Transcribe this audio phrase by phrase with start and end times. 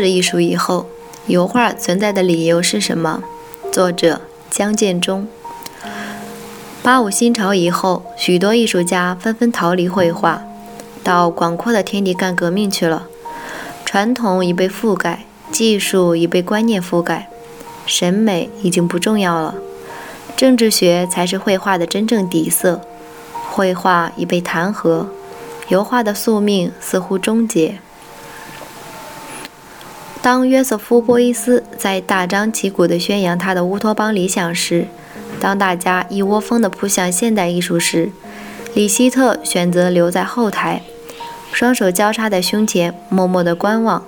[0.00, 0.86] 是艺术以后，
[1.26, 3.22] 油画存在的理由是什么？
[3.70, 5.28] 作者江建中。
[6.82, 10.42] 八五新潮以后，许多艺术家纷纷逃离绘画，
[11.04, 13.06] 到广阔的天地干革命去了。
[13.84, 17.28] 传统已被覆盖，技术已被观念覆盖，
[17.84, 19.56] 审美已经不重要了。
[20.34, 22.80] 政治学才是绘画的真正底色。
[23.50, 25.04] 绘画已被弹劾，
[25.68, 27.78] 油画的宿命似乎终结。
[30.22, 34.86] 当约瑟夫·波伊斯在大张旗鼓地宣扬他的乌托邦理想时，
[35.40, 38.12] 当大家一窝蜂地扑向现代艺术时，
[38.72, 40.82] 里希特选择留在后台，
[41.52, 44.04] 双手交叉在胸前，默默地观望。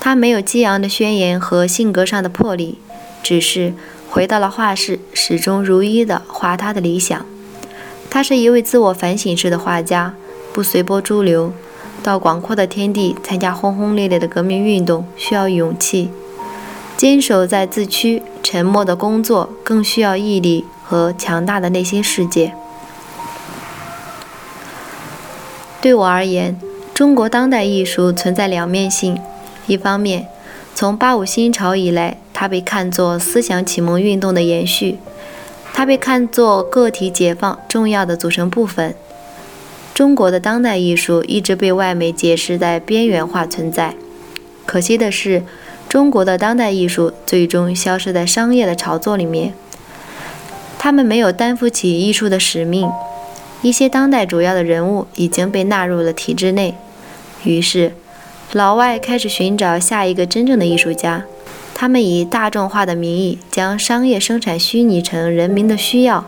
[0.00, 2.80] 他没有激昂的宣言和性格上的魄力，
[3.22, 3.72] 只是
[4.08, 7.24] 回到了画室，始终如一地画他的理想。
[8.10, 10.14] 他是一位自我反省式的画家，
[10.52, 11.52] 不随波逐流。
[12.02, 16.10] 到广阔的天地参加轰轰烈烈的革命运动需要勇气，
[16.96, 22.54] 坚守在自区沉默的工作更需要毅力和强大的内心世界。
[25.80, 26.58] 对我而言，
[26.92, 29.18] 中国当代艺术存在两面性：
[29.66, 30.26] 一方面，
[30.74, 34.98] 从八五新潮以来，它被看作思想启蒙运动的延续，
[35.72, 38.94] 它被看作个体解放重要的组成部分。
[40.00, 43.94] 中国的当代艺术一直被外媒解释在边缘化存在。
[44.64, 45.42] 可惜的是，
[45.90, 49.52] 中国的当代艺术最终消失在商业的炒作里面。
[50.78, 52.88] 他们没有担负起艺术的使命。
[53.60, 56.74] 一些当代主要的人物已经被纳入了体制内，
[57.44, 57.92] 于是，
[58.54, 61.24] 老外开始寻找下一个真正的艺术家。
[61.74, 66.24] 他们以大众化的名义将商业生产虚拟成人民的需要。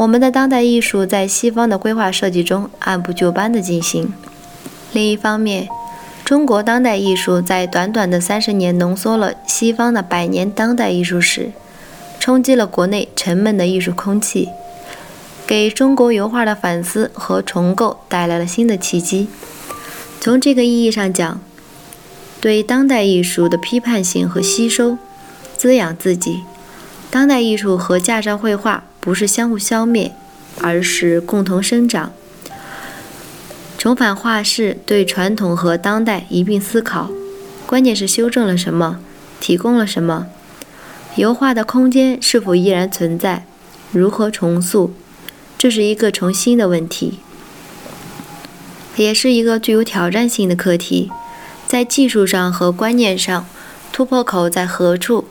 [0.00, 4.14] 我们的当代艺术在西方的规划设计中按部就班地进行。
[4.92, 5.68] 另一方面，
[6.24, 11.52] 中国当代艺术在短短的三十年浓缩了西方的百年当代艺术史，
[12.18, 14.48] 冲击了国内沉闷的艺术空气，
[15.46, 19.28] 给中国油画的反思和重构带来了新的契机。
[20.18, 21.42] 从这个意义上讲，
[22.40, 24.96] 对当代艺术的批判性和吸收，
[25.58, 26.40] 滋养自己。
[27.10, 28.84] 当代艺术和架上绘画。
[29.02, 30.12] 不是相互消灭，
[30.60, 32.12] 而是共同生长。
[33.78, 37.10] 重返画室，对传统和当代一并思考，
[37.64, 39.00] 关键是修正了什么，
[39.40, 40.26] 提供了什么？
[41.16, 43.46] 油画的空间是否依然存在？
[43.90, 44.92] 如何重塑？
[45.56, 47.20] 这是一个重新的问题，
[48.96, 51.10] 也是一个具有挑战性的课题。
[51.66, 53.46] 在技术上和观念上，
[53.90, 55.24] 突破口在何处？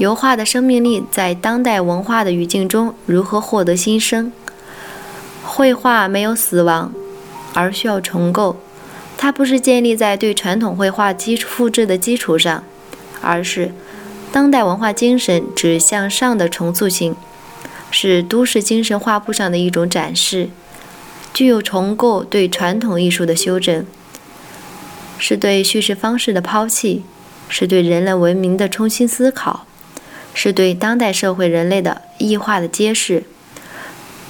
[0.00, 4.32] 油画的生命力在当代文化的语境中如何获得新生？
[5.44, 6.90] 绘画没有死亡，
[7.52, 8.56] 而需要重构。
[9.18, 12.64] 它不是建立在对传统绘画基础复制的基础上，
[13.20, 13.74] 而是
[14.32, 17.14] 当代文化精神指向上的重塑性，
[17.90, 20.48] 是都市精神画布上的一种展示，
[21.34, 23.84] 具有重构对传统艺术的修正，
[25.18, 27.02] 是对叙事方式的抛弃，
[27.50, 29.66] 是对人类文明的重新思考。
[30.32, 33.24] 是对当代社会人类的异化的揭示，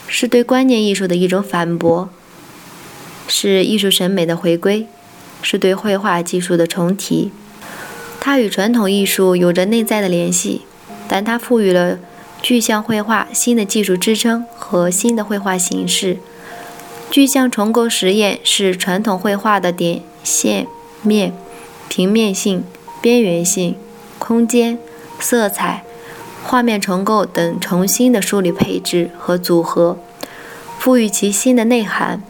[0.08, 2.08] 是对观念艺术的一种反驳，
[3.28, 4.86] 是艺术审美的回归，
[5.42, 7.30] 是对绘画技术的重提。
[8.20, 10.62] 它与传统艺术有着内在的联系，
[11.08, 11.98] 但它赋予了
[12.42, 16.18] 具象绘画新的技术支撑和新的绘画形式。
[17.10, 20.66] 具象重构实验是传统绘画的点、线、
[21.02, 21.32] 面、
[21.88, 22.62] 平面性、
[23.00, 23.74] 边缘性、
[24.18, 24.78] 空间、
[25.18, 25.84] 色彩。
[26.50, 29.96] 画面重构等重新的梳理配置和组合，
[30.80, 32.20] 赋予其新的内涵。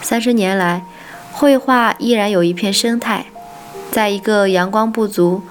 [0.00, 0.86] 三十年来，
[1.32, 3.26] 绘画依然有一片生态，
[3.92, 5.42] 在一个阳光不足、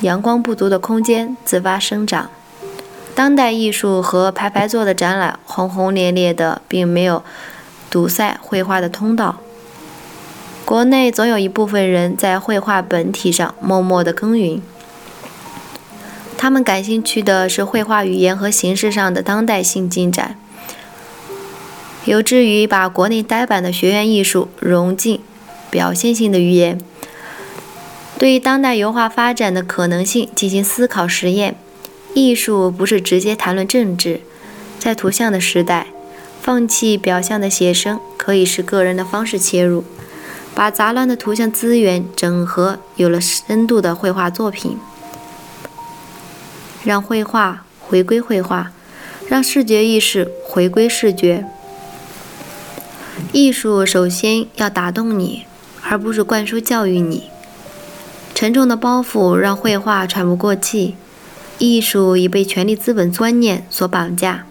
[0.00, 2.28] 阳光不足的空间自发生长。
[3.14, 7.22] 当代艺术和排排坐的展览轰轰烈烈的，并没有
[7.88, 9.36] 堵塞绘画的通道。
[10.64, 14.60] 国内总有一部分人在绘画本体上默默的耕耘。
[16.44, 20.38] 他们感兴趣的是绘画语言和形式上的当代性进展，
[22.04, 25.22] 有志于把国内呆板的学院艺术融进
[25.70, 26.78] 表现性的语言，
[28.18, 31.56] 对于当代油画发展的可能性进行思考实验。
[32.12, 34.20] 艺术不是直接谈论政治，
[34.78, 35.86] 在图像的时代，
[36.42, 39.82] 放弃表象的写生可以是个人的方式切入，
[40.54, 44.76] 把杂乱的图像资源整合，有了深度的绘画作品，
[46.84, 48.70] 让绘画回归绘画，
[49.28, 51.44] 让视觉意识回归视觉。
[53.32, 55.44] 艺术首先要打动你，
[55.82, 57.24] 而不是灌输教育你。
[58.34, 60.96] 沉重的包袱让绘画喘不过气。
[61.58, 64.44] 艺术已被权力资本观念所绑架。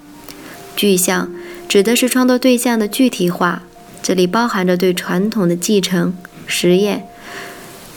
[0.75, 1.29] 具象
[1.67, 3.63] 指的是创作对象的具体化，
[4.01, 6.15] 这里包含着对传统的继承。
[6.47, 7.05] 实验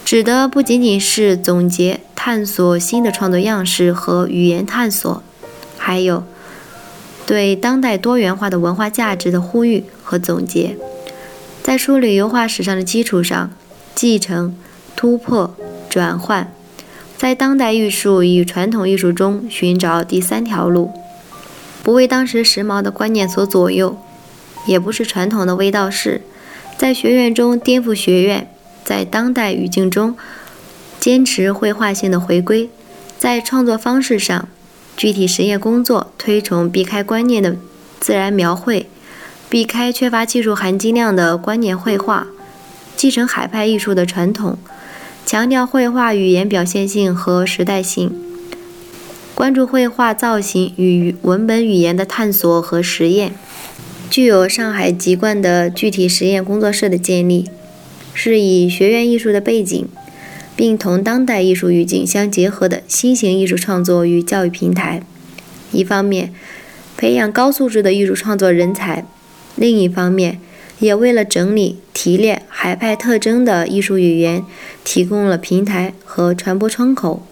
[0.04, 5.22] 指的不仅仅是总结、探索新的创作样式和语言探索，
[5.78, 6.24] 还有
[7.24, 10.76] 对当代多元化的文化价值的呼吁和总结。
[11.62, 13.52] 在梳理油画史上的基础上，
[13.94, 14.56] 继承、
[14.96, 15.54] 突破、
[15.88, 16.52] 转换。
[17.16, 20.90] 在当代艺术与传统艺术中寻找第三条路，
[21.84, 23.96] 不为当时时髦的观念所左右，
[24.66, 26.22] 也不是传统的味道士，
[26.76, 28.50] 在学院中颠覆学院，
[28.82, 30.16] 在当代语境中
[31.06, 32.68] 坚持绘画性的回归，
[33.16, 34.48] 在创作方式上，
[34.96, 37.54] 具体实验工作推崇避开观念的
[38.00, 38.88] 自然描绘，
[39.48, 42.26] 避开缺乏技术含金量的观念绘画，
[42.96, 44.58] 继承海派艺术的传统。
[45.24, 48.12] 强调绘画语言表现性和时代性，
[49.32, 53.32] 关注绘画造型与文本语言的探索和实验，
[54.10, 57.48] 具有上海籍贯的具体实验工作室的建立，
[58.12, 59.86] 是以学院艺术的背景，
[60.56, 65.02] 并同当代艺术语境相结合的新型艺术创作与教育平台。
[65.70, 66.32] 一方面，
[66.96, 69.04] 培养高素质的艺术创作人才；
[69.54, 70.40] 另一方面，
[70.78, 74.42] 也为了整理提炼海派特征的艺术语言
[74.82, 77.26] 提供了平台和传播窗口，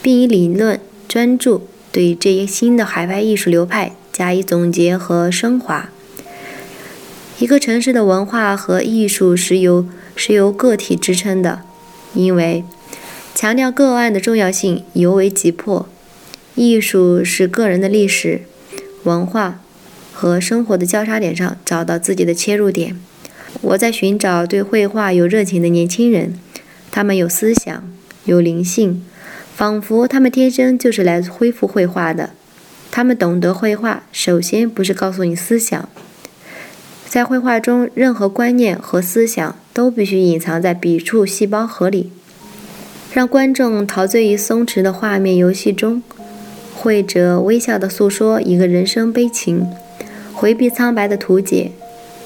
[0.00, 5.90] 并以理论专注对这一新的海派艺术流派加以总结和升华。
[7.38, 9.86] 一个城市的文化和艺术是由
[10.16, 11.62] 是由个体支撑的，
[12.14, 12.64] 因为
[13.34, 15.88] 强调个案的重要性尤为急迫。
[16.54, 18.42] 艺术是个人的历史
[19.04, 19.60] 文化。
[20.20, 23.00] 和生活的交叉点上找到自己的切入点。
[23.60, 26.36] 我在寻找对绘画有热情的年轻人，
[26.90, 27.88] 他们有思想，
[28.24, 29.04] 有灵性，
[29.54, 32.30] 仿佛他们天生就是来恢复绘画的。
[32.90, 35.88] 他们懂得绘画，首先不是告诉你思想，
[37.08, 42.12] 在绘画中，任何观念和思想都必须隐藏在笔触细胞核里，
[43.14, 46.02] 让观众陶醉于松弛的画面游戏中。
[46.74, 49.66] 绘者微笑地诉说一个人生悲情。
[50.34, 51.72] 回避苍白的图解，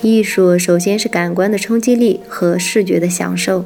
[0.02, 3.64] 艺术首先是感官的冲击力和视觉的享受，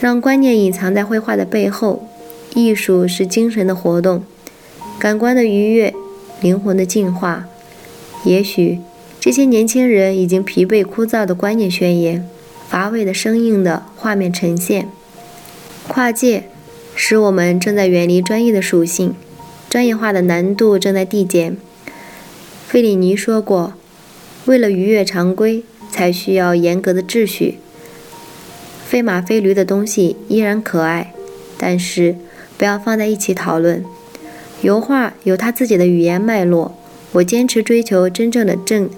[0.00, 2.06] 让观念隐藏在绘画的背后。
[2.54, 4.22] 艺术是精神的活动，
[4.98, 5.92] 感官的愉悦，
[6.40, 7.46] 灵魂的净化。
[8.24, 8.78] 也许
[9.24, 12.28] 这些年轻人已经疲惫枯燥的观念宣言，
[12.68, 14.86] 乏味的生硬的画面呈现。
[15.88, 16.50] 跨界
[16.94, 19.14] 使我们正在远离专业的属性，
[19.70, 21.56] 专业化的难度正在递减。
[22.68, 23.72] 费里尼说过
[24.44, 27.56] ：“为了逾越常规，才需要严格的秩序。
[28.84, 31.14] 飞马飞驴的东西依然可爱，
[31.56, 32.16] 但是
[32.58, 33.82] 不要放在一起讨论。
[34.60, 36.76] 油画有它自己的语言脉络，
[37.12, 38.90] 我坚持追求真正的正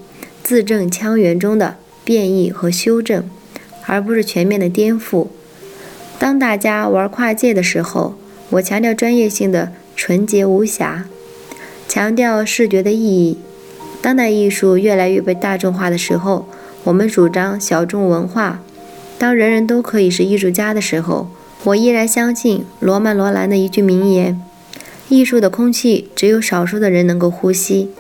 [0.47, 1.75] 字正腔圆中的
[2.05, 3.29] 变异和修正，
[3.87, 5.27] 而不是全面的颠覆。
[6.21, 8.15] 当大家玩跨界的时候，
[8.51, 11.07] 我强调专业性的纯洁无瑕，
[11.89, 13.39] 强调视觉的意义。”
[14.01, 16.47] 当代艺术越来越被大众化的时候，
[16.85, 18.63] 我们主张小众文化。
[19.19, 21.29] 当人人都可以是艺术家的时候，
[21.65, 24.41] 我依然相信罗曼·罗兰的一句名言
[25.11, 27.91] ：“艺术的空气只有少数的人能够呼吸。”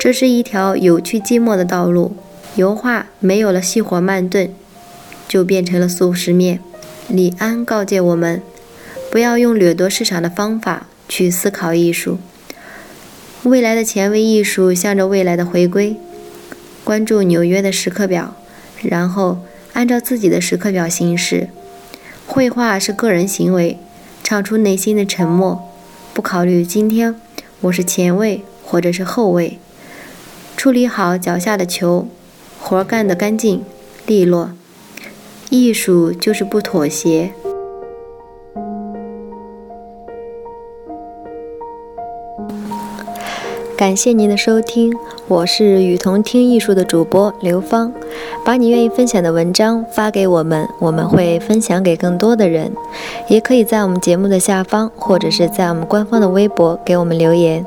[0.00, 2.16] 这是一条有趣寂寞的道路。
[2.56, 4.50] 油画没有了细火慢炖，
[5.28, 6.60] 就变成了速食面。
[7.06, 8.40] 李安告诫我们，
[9.12, 12.18] 不要用掠夺市场的方法去思考艺术。
[13.42, 15.94] 未来的前卫艺术向着未来的回归，
[16.82, 18.34] 关注纽约的时刻表，
[18.80, 19.40] 然后
[19.74, 21.50] 按照自己的时刻表行事。
[22.26, 23.78] 绘画是个人行为，
[24.24, 25.68] 唱出内心的沉默，
[26.14, 27.14] 不考虑今天
[27.60, 29.58] 我是前卫或者是后卫。
[30.60, 32.06] 处理好脚下的球，
[32.60, 33.64] 活干得干净
[34.04, 34.50] 利落。
[35.48, 37.32] 艺术就是不妥协。
[43.74, 44.94] 感谢您的收听，
[45.28, 47.90] 我是雨桐听艺术的主播刘芳。
[48.44, 52.70] 把你愿意分享的文章发给我们，我们会分享给更多的人。
[53.28, 57.64] 也可以在我们节目的下方，或者是在我们官方的微博给我们留言。